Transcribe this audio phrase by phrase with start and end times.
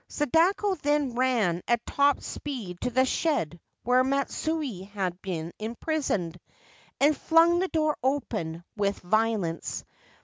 [0.07, 6.39] Sadako then ran at top speed to the shed where Matsue had been imprisoned,
[6.99, 9.85] and flung the door open with violence.